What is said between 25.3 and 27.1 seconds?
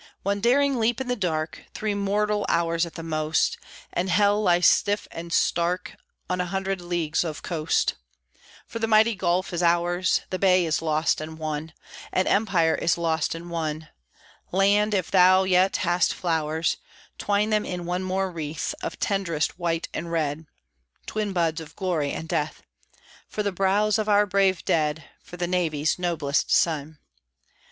thy Navy's noblest son.